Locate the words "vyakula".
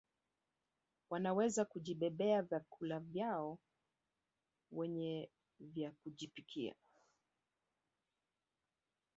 2.41-2.99